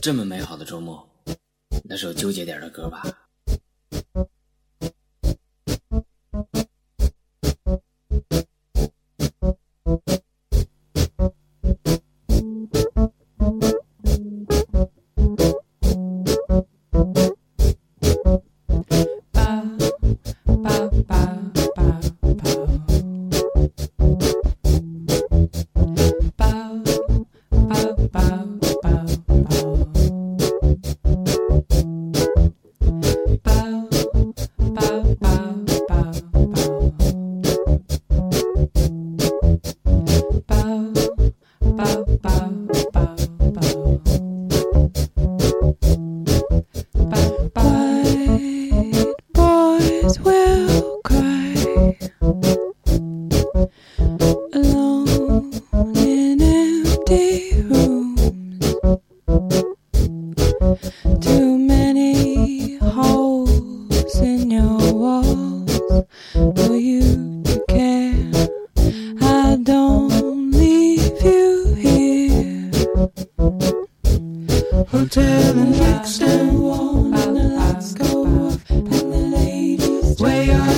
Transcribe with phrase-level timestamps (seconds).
[0.00, 1.06] 这么美好的周末，
[1.88, 3.27] 来首纠结点的歌吧。
[50.28, 51.54] will cry
[54.52, 55.52] alone
[55.96, 58.60] in empty rooms.
[61.26, 65.80] Too many holes in your walls
[66.58, 68.30] for you to care.
[69.22, 72.70] I don't leave you here.
[74.94, 75.72] Hotel in
[80.18, 80.77] way up.